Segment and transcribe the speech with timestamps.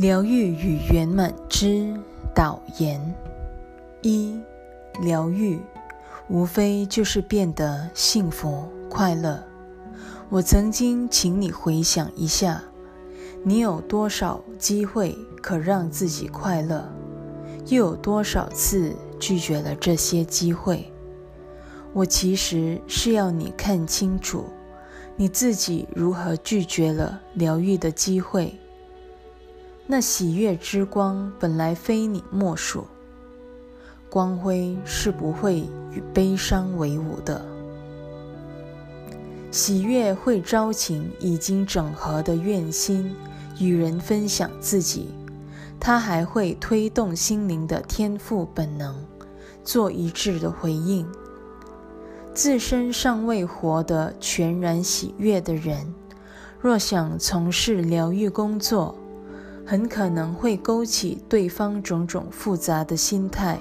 [0.00, 1.94] 疗愈与圆满之
[2.34, 2.98] 导言：
[4.00, 4.40] 一、
[5.02, 5.60] 疗愈
[6.26, 9.44] 无非就是变得幸福快乐。
[10.30, 12.62] 我曾经请你回想一下，
[13.44, 16.90] 你有多少机会可让自己快乐，
[17.66, 20.90] 又有多少次拒绝了这些机会？
[21.92, 24.46] 我其实是要你看清楚，
[25.14, 28.54] 你自己如何拒绝了疗愈的机会。
[29.92, 32.86] 那喜悦之光本来非你莫属，
[34.08, 37.44] 光辉是不会与悲伤为伍的。
[39.50, 43.12] 喜悦会招请已经整合的愿心
[43.58, 45.08] 与人分享自己，
[45.80, 48.94] 它还会推动心灵的天赋本能
[49.64, 51.04] 做一致的回应。
[52.32, 55.92] 自身尚未活得全然喜悦的人，
[56.60, 58.94] 若想从事疗愈工作，
[59.70, 63.56] 很可能会勾起对方种种复杂的心态，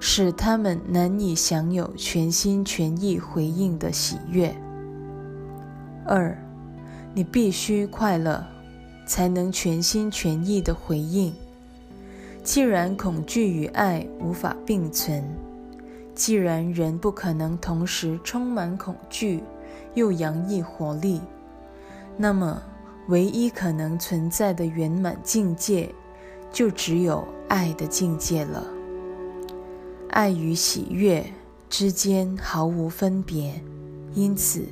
[0.00, 4.52] 使他们难以享有全心全意回应的喜悦。
[6.04, 6.36] 二，
[7.14, 8.44] 你必须快乐，
[9.06, 11.32] 才能全心全意的回应。
[12.42, 15.22] 既然恐惧与爱无法并存，
[16.12, 19.44] 既然人不可能同时充满恐惧
[19.94, 21.20] 又洋溢活力，
[22.16, 22.60] 那么。
[23.08, 25.92] 唯一可能存在的圆满境界，
[26.52, 28.64] 就只有爱的境界了。
[30.10, 31.24] 爱与喜悦
[31.68, 33.60] 之间毫无分别，
[34.14, 34.64] 因此，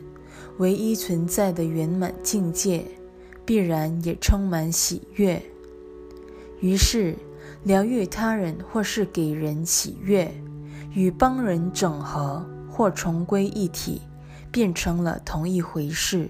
[0.59, 2.85] 唯一存在的圆满境界，
[3.45, 5.43] 必然也充满喜悦。
[6.61, 7.17] 于是，
[7.65, 10.33] 疗愈他人或是给人喜悦，
[10.93, 14.03] 与帮人整合或重归一体，
[14.51, 16.29] 变成了同一回事。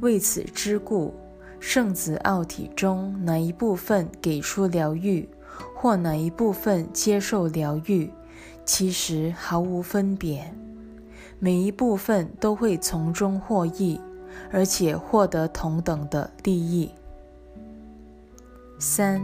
[0.00, 1.14] 为此之故，
[1.60, 5.28] 圣子奥体中哪一部分给出疗愈，
[5.76, 8.10] 或哪一部分接受疗愈，
[8.64, 10.52] 其实毫无分别。
[11.38, 14.00] 每一部分都会从中获益，
[14.50, 16.90] 而且获得同等的利益。
[18.78, 19.20] 三，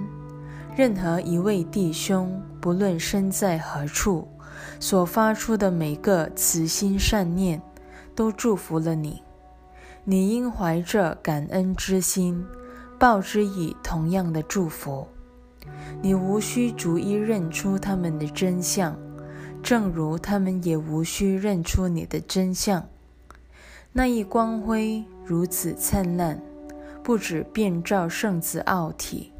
[0.77, 4.28] 任何一位弟兄，不论身在何处，
[4.78, 7.61] 所发出的每个慈心善念，
[8.15, 9.23] 都祝福了你。
[10.11, 12.43] 你应怀着感恩之心，
[12.99, 15.07] 报之以同样的祝福。
[16.01, 18.97] 你无需逐一认出他们的真相，
[19.63, 22.89] 正如他们也无需认出你的真相。
[23.93, 26.41] 那一光辉如此灿烂，
[27.03, 29.31] 不止遍照圣子奥体，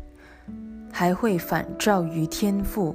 [0.93, 2.95] 还会反照于天父。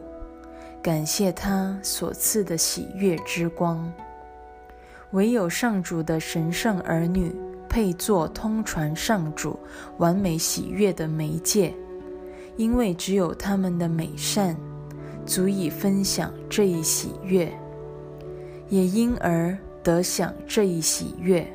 [0.84, 3.92] 感谢他所赐的喜悦之光。
[5.14, 7.36] 唯有上主的神圣儿女。
[7.74, 9.58] 配作通传上主
[9.98, 11.74] 完美喜悦的媒介，
[12.56, 14.56] 因为只有他们的美善
[15.26, 17.52] 足以分享这一喜悦，
[18.70, 21.52] 也因而得享这一喜悦。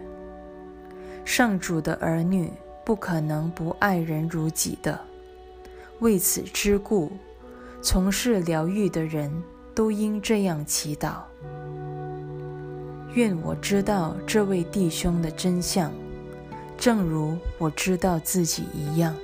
[1.24, 2.50] 上主的儿女
[2.84, 5.00] 不可能不爱人如己的，
[6.00, 7.12] 为此之故，
[7.80, 9.30] 从事疗愈的人
[9.72, 11.18] 都应这样祈祷：
[13.14, 15.92] 愿我知道这位弟兄的真相。
[16.78, 19.14] 正如我知道自己一样。